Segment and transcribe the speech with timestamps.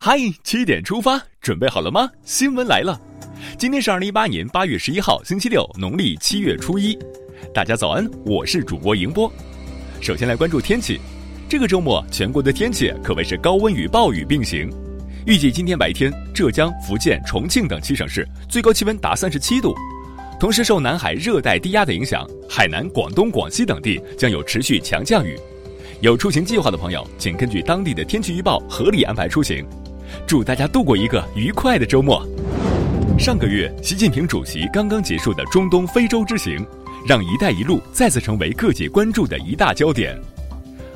[0.00, 2.08] 嗨，七点出发，准备好了吗？
[2.22, 2.98] 新闻来了，
[3.58, 6.96] 今天是二零一八年八月十一号，星期六，农历七月初一。
[7.52, 9.30] 大家早安，我是主播迎波。
[10.00, 11.00] 首先来关注天气，
[11.48, 14.70] 这个周末全国的天气可谓是高温与暴雨并行。
[15.26, 19.74] 预计今天白天，浙江、福建、重庆等七省市最高气温达三十七度。
[20.38, 25.36] 同时，受南海热带低压的影响，海南、广东、广西等地将有持续强降雨。
[26.00, 29.66] 有出行计划的朋友，请根据当地的天气预报合理安排出行。
[30.26, 32.26] 祝大家度过一个愉快的周末。
[33.18, 36.64] 上个月，习近平主席刚刚结束的中东、非洲之行，
[37.06, 40.16] 让“一带一路”再次成为各界关注的一大焦点。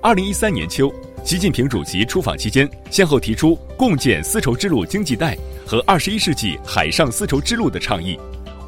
[0.00, 0.90] 二零一三年秋，
[1.24, 8.18] 习近平主席出访期间，先后提出共建丝绸之路经济带和二十一世纪海上丝绸之路的倡议。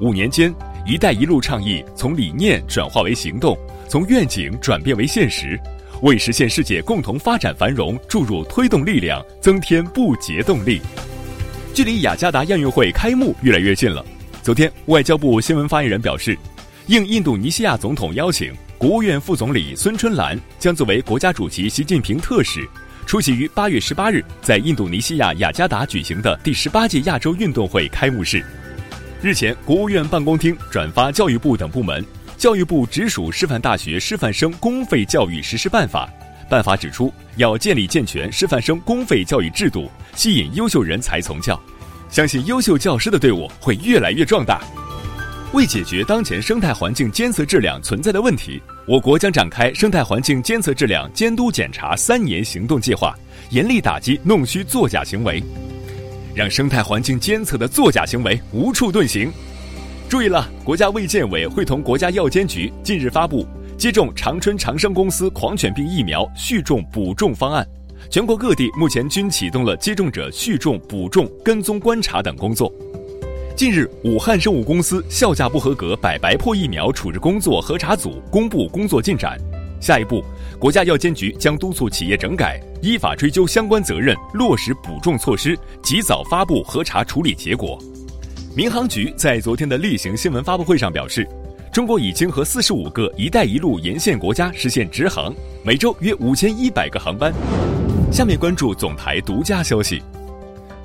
[0.00, 0.52] 五年间
[0.84, 3.56] ，“一带一路”倡议从理念转化为行动，
[3.88, 5.58] 从愿景转变为现实。
[6.02, 10.80] 为实现世界共同发展繁荣注入推动力量，增添不竭动力。
[11.72, 14.04] 距离雅加达亚运会开幕越来越近了。
[14.42, 16.36] 昨天，外交部新闻发言人表示，
[16.86, 22.68] 应印度尼西亚总统邀请，国务院副总理孙春兰将作为国家主席习近平特使，
[23.06, 28.44] 出席于八月十八日在印度尼西亚雅加达举行的第十八届亚洲运动会开幕式。
[29.22, 32.04] 日前，国务院办公厅转发教育部等部门。
[32.36, 36.08] 教育部直属师范大学师范生公费教育实施办法，
[36.50, 41.58] 办法指出，要建立健全师范生公费教育制度，吸引优秀人才从教，
[42.10, 44.60] 相信优秀教师的队伍会越来越壮大。
[45.52, 53.14] 为解决当前生态环境监测质量存在的问题，我国将展开生态环境监测质量监督检查三年行动计划，
[53.48, 55.42] 严厉打击弄虚作假行为，
[56.34, 59.32] 让生态环境监测的作假行为无处遁形。
[60.08, 63.44] 注意了，国家卫健委会同国家药监局近日发布
[63.76, 67.66] 接种长春长生公司狂犬病疫苗续种补种方案，
[68.08, 72.72] 全国各地目前均启动了接种者续种、补种、跟踪观察等工作。
[73.56, 79.36] 近日，武汉生物公司效价不合格百白破疫苗处置工作核查组公布工作进展，
[79.80, 80.22] 下一步，
[80.56, 87.76] 国家药监局将督促企业整改，依法追究相关责任，落实补种措施，及早发布核查处理结果。
[88.56, 91.28] 民航局在昨天的例行新闻发布会上表示，
[91.70, 95.30] 中国已经和四十五个“一带一路”沿线国家实现直航，
[95.62, 97.30] 每周约五千一百个航班。
[98.10, 100.02] 下面关注总台独家消息：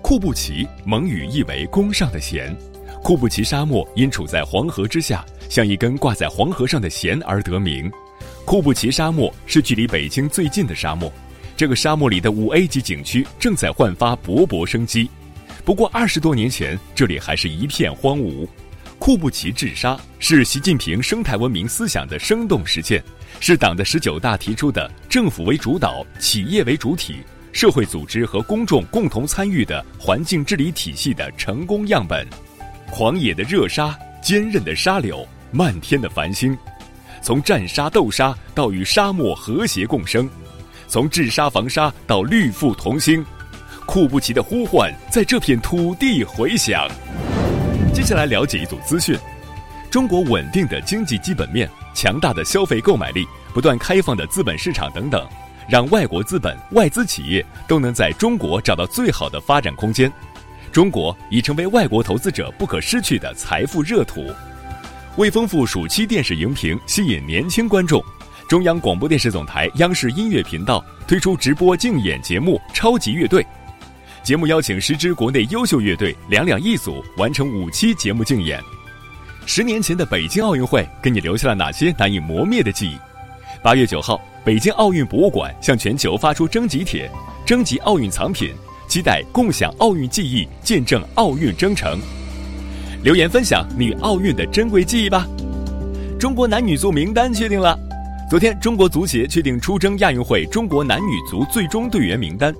[0.00, 2.56] 库布齐蒙语意为“弓上的弦”，
[3.02, 7.90] 库布齐沙漠因处在黄河之下，像一根挂在黄河上的弦而得名。
[8.44, 11.12] 库布齐沙漠是距离北京最近的沙漠，
[11.56, 15.10] 这个沙漠里的五 A 级景区正在焕发勃勃生机。
[15.66, 18.46] 不过二十多年前，这里还是一片荒芜。
[19.00, 23.02] 库布齐治沙是习近平生态文明思想的生动实践，
[23.40, 27.16] 是党的十九大提出的政府为主导、企业为主体、
[27.50, 32.24] 社会组织和公众共同参与的环境治理体系的成功样本。
[32.88, 36.56] 狂野的热沙，坚韧的沙柳，漫天的繁星，
[37.20, 40.30] 从战沙斗沙到与沙漠和谐共生，
[40.86, 43.26] 从治沙防沙到绿富同心。
[43.86, 46.86] 库布齐的呼唤在这片土地回响。
[47.94, 49.16] 接下来了解一组资讯：
[49.90, 55.26] 中国稳定的经济基本面、强大的消费购买力、不断开放的资本市场等等，
[55.66, 60.12] 让外国资本、外资企业都能在中国找到最好的发展空间。
[60.70, 64.26] 中国已成为外国投资者不可失去的财富热土。
[65.16, 68.04] 为丰富暑期电视荧屏，吸引年轻观众，
[68.46, 73.42] 中央广播电视总台央视音乐频道推出直播竞演节目《超级乐队》。
[74.26, 78.60] 节目邀请十支国内优秀乐队两两一组，完成五期节目竞演。
[79.46, 82.98] 十年前的北京奥运会给你留下了哪些难以磨灭的记忆？
[83.62, 87.08] 八月九号，北京奥运博物馆向全球发出征集帖，
[87.46, 88.52] 征集奥运藏品，
[88.88, 91.96] 期待共享奥运记忆，见证奥运征程。
[93.04, 95.24] 留言分享你奥运的珍贵记忆吧。
[96.18, 97.78] 中国男女足名单确定了，
[98.28, 102.52] 昨天中国足协确定出征亚运会中国男女足最终队员名单。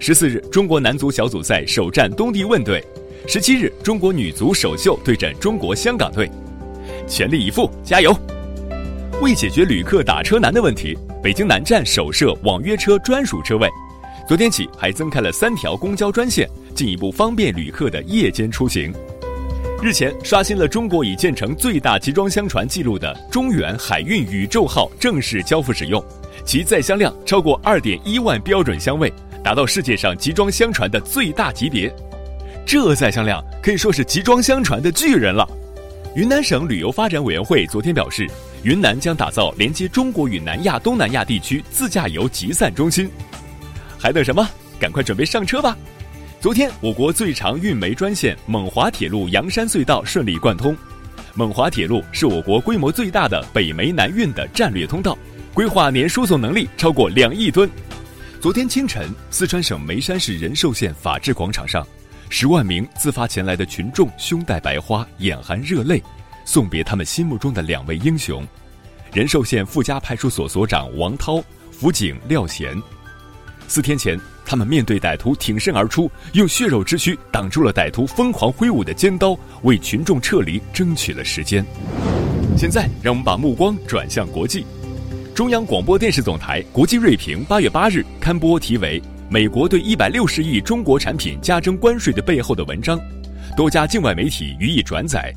[0.00, 2.80] 十四日，中国男足小组赛首战东帝汶队；
[3.26, 6.30] 十七日，中国女足首秀对阵中国香港队，
[7.08, 8.16] 全力以赴，加油！
[9.20, 13.68] 为解决旅客打车难的问题，北京南站首设网约车专属车位，
[14.28, 18.94] 昨天起还增开了三条公交专线，进一步方便旅客的夜间出行。
[19.82, 26.02] 日前，刷新了中国已建成最大集装箱船记录的中远海运宇宙号正式交付使用，
[26.44, 29.12] 其载箱量超过二点一万标准箱位。
[29.48, 31.90] 达到世界上集装箱船的最大级别，
[32.66, 35.48] 这载箱量可以说是集装箱船的巨人了。
[36.14, 38.28] 云南省旅游发展委员会昨天表示，
[38.62, 43.10] 云南将打造连接中国与南亚、东南亚地区自驾游集散中心。
[43.98, 44.46] 还等什么？
[44.78, 45.74] 赶快准备上车吧！
[46.42, 50.76] 昨天，我国最长运煤专线蒙华铁路阳山隧道顺利贯通。
[51.32, 55.16] 蒙华铁路是我国规模最大的北煤南运的战略通道，
[55.54, 57.66] 规划年输送能力超过两亿吨。
[58.40, 61.84] 昨天清晨，四川省眉山市仁寿县法治广场上，
[62.30, 66.00] 十万名自发前来的群众胸带白花，眼含热泪，
[66.44, 68.46] 送别他们心目中的两位英雄：
[69.12, 71.42] 仁寿县富家派出所所长王涛、
[71.72, 72.80] 辅警廖贤。
[73.66, 81.66] 四天前，他们面对歹徒挺身而出，用血肉之躯挡住了歹徒疯狂挥舞的尖刀，为群众撤离争取了时间。
[82.56, 84.64] 现在，让我们把目光转向国际。
[85.38, 89.00] 中央广播电视总台国际锐评八月八日刊播题为
[89.30, 92.98] 《美国对一百六十亿中国产品加征关税的背后的文章》，
[93.56, 95.32] 多家境外媒体予以转载。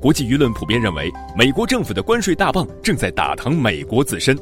[0.00, 4.38] 国际舆论普遍认为，美国政府的关税大棒正在打疼美国自身。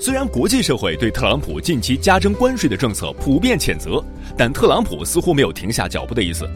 [0.00, 4.00] 虽然国际社会对特朗普近期加征关税的政策普遍谴责，
[4.36, 6.48] 但特朗普似乎没有停下脚步的意思。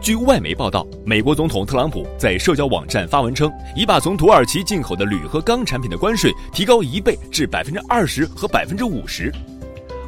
[0.00, 9.32] 据外媒报道，美国总统特朗普在社交网站发文称，已把从土耳其进口的铝和钢产品的关税提高一倍至百分之二十和百分之五十。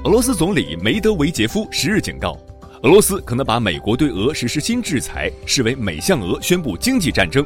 [0.05, 2.39] 俄罗斯总理梅德韦杰夫十日警告，
[2.83, 7.45] 俄罗斯可能把美国对俄实施新制裁视为美向俄宣布经济战争。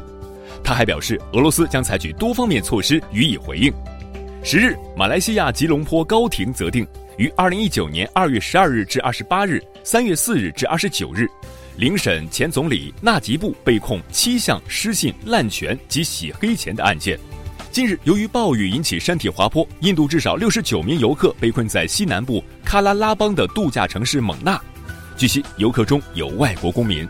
[0.63, 3.73] 他还表示，俄罗斯将采取多方面措施予以回应。
[4.45, 6.85] 十日，马来西亚吉隆坡高庭责定，
[7.15, 11.25] 于二零一九年二月十二日至二十八日、三月四日至二十九日，
[11.77, 17.17] 聆审前总理纳吉布被控七项失信、滥权及洗黑钱的案件。
[17.71, 24.61] 近日，由于暴雨引起山体滑坡，印度至少六十九名游客被困在西南部喀拉拉邦的度假城市蒙纳。
[25.15, 27.07] 据悉，游客中有外国公民。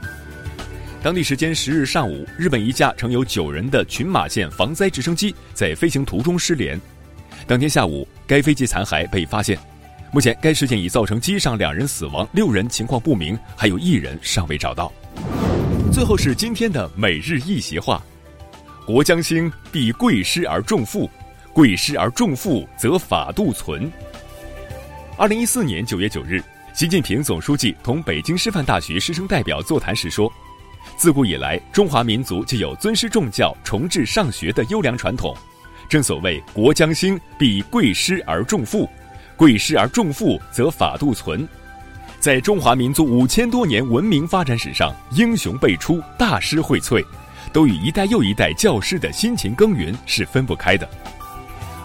[1.01, 6.79] 当地时间十日上午，日本一架乘有九人的群马县防灾直升机在飞行途中失联。
[7.45, 9.57] 当天下午，该飞机残骸被发现。
[10.11, 14.91] 目前，该事件已造成机上两人死亡，六人情况不明，还有一人尚未找到。
[15.91, 18.01] 最后是今天的每日一席话：
[18.85, 21.09] 国将兴，必贵师而重富；
[21.51, 23.91] 贵师而重富，则法度存。
[25.17, 26.41] 二零一四年九月九日，
[26.73, 30.31] 习近平总书记同北京师范大学师生代表座谈时说
[30.95, 35.35] ：“自古以来，中华民族就有尊师重教、崇智尚学的优良传统。”
[35.93, 38.89] 正所谓国将兴，必贵师而重富；
[39.37, 41.47] 贵师而重富，则法度存。
[42.19, 47.05] 在中华民族五千多年文明发展史上，英雄辈出，大师荟萃，
[47.51, 50.89] 都与一代又一代教师的辛勤耕耘是分不开的。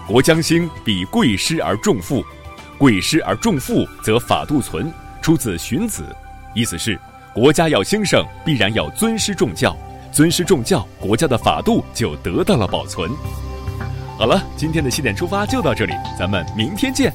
[0.07, 2.23] 国将兴，必贵师而重富；
[2.79, 4.91] 贵师而重富，则法度存。
[5.21, 6.01] 出自《荀子》，
[6.55, 6.99] 意思是
[7.31, 9.77] 国家要兴盛，必然要尊师重教，
[10.11, 13.11] 尊师重教，国家的法度就得到了保存。
[14.19, 17.13] 好了，今天的七点出发就到这里，咱们明天见。